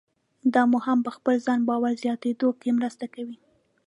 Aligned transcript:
دا 0.53 0.61
مو 0.69 0.77
هم 0.85 0.99
په 1.05 1.11
خپل 1.17 1.35
ځان 1.45 1.59
باور 1.69 1.93
زیاتېدو 2.03 2.49
کې 2.61 2.75
مرسته 2.77 3.05
کوي. 3.13 3.37